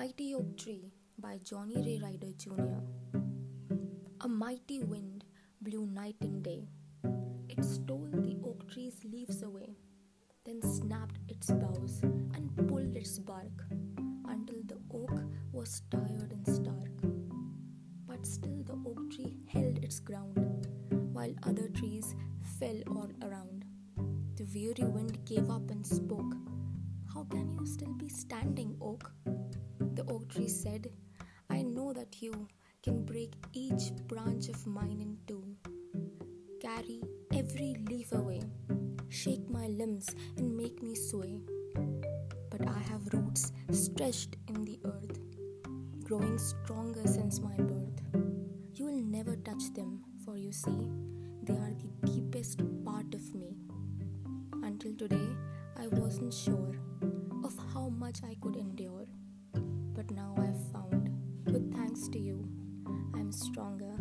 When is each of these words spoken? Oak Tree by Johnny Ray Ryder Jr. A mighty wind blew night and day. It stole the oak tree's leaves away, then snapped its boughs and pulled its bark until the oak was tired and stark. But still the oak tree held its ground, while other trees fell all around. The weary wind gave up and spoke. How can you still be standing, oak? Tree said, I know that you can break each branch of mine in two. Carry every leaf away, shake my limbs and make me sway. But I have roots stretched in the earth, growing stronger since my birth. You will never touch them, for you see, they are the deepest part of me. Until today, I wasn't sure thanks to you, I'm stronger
Oak 0.00 0.56
Tree 0.56 0.92
by 1.18 1.40
Johnny 1.42 1.74
Ray 1.74 1.98
Ryder 2.00 2.32
Jr. 2.38 2.78
A 4.20 4.28
mighty 4.28 4.78
wind 4.78 5.24
blew 5.60 5.86
night 5.86 6.14
and 6.20 6.40
day. 6.40 6.68
It 7.48 7.64
stole 7.64 8.06
the 8.12 8.36
oak 8.44 8.70
tree's 8.70 9.00
leaves 9.04 9.42
away, 9.42 9.74
then 10.46 10.62
snapped 10.62 11.18
its 11.26 11.50
boughs 11.50 12.00
and 12.02 12.68
pulled 12.68 12.96
its 12.96 13.18
bark 13.18 13.64
until 14.28 14.62
the 14.66 14.78
oak 14.94 15.10
was 15.50 15.82
tired 15.90 16.30
and 16.30 16.46
stark. 16.46 16.94
But 18.06 18.24
still 18.24 18.62
the 18.64 18.78
oak 18.86 19.10
tree 19.10 19.36
held 19.48 19.78
its 19.78 19.98
ground, 19.98 20.68
while 21.12 21.34
other 21.42 21.68
trees 21.70 22.14
fell 22.60 22.80
all 22.86 23.10
around. 23.20 23.64
The 24.36 24.46
weary 24.54 24.88
wind 24.88 25.24
gave 25.24 25.50
up 25.50 25.68
and 25.72 25.84
spoke. 25.84 26.36
How 27.12 27.24
can 27.24 27.58
you 27.58 27.66
still 27.66 27.94
be 27.94 28.08
standing, 28.08 28.76
oak? 28.80 29.10
Tree 30.38 30.46
said, 30.46 30.88
I 31.50 31.62
know 31.62 31.92
that 31.92 32.22
you 32.22 32.46
can 32.84 33.04
break 33.04 33.32
each 33.54 33.90
branch 34.06 34.48
of 34.48 34.64
mine 34.68 35.00
in 35.00 35.18
two. 35.26 35.42
Carry 36.60 37.00
every 37.34 37.74
leaf 37.90 38.12
away, 38.12 38.42
shake 39.08 39.50
my 39.50 39.66
limbs 39.66 40.06
and 40.36 40.56
make 40.56 40.80
me 40.80 40.94
sway. 40.94 41.40
But 42.50 42.68
I 42.68 42.78
have 42.78 43.12
roots 43.12 43.50
stretched 43.72 44.36
in 44.46 44.64
the 44.64 44.78
earth, 44.84 45.18
growing 46.04 46.38
stronger 46.38 47.04
since 47.04 47.40
my 47.40 47.56
birth. 47.56 48.00
You 48.74 48.84
will 48.84 49.02
never 49.02 49.34
touch 49.34 49.74
them, 49.74 50.04
for 50.24 50.38
you 50.38 50.52
see, 50.52 50.88
they 51.42 51.54
are 51.54 51.74
the 51.74 52.12
deepest 52.12 52.60
part 52.84 53.12
of 53.12 53.34
me. 53.34 53.56
Until 54.62 54.94
today, 54.94 55.30
I 55.76 55.88
wasn't 55.88 56.32
sure 56.32 56.76
thanks 61.98 62.12
to 62.12 62.18
you, 62.20 62.48
I'm 63.12 63.32
stronger 63.32 63.96